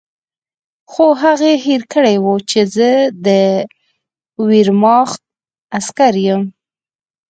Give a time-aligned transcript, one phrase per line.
[0.91, 2.89] خو هغې هېر کړي وو چې زه
[3.25, 3.27] د
[4.47, 5.21] ویرماخت
[5.77, 6.41] عسکر یم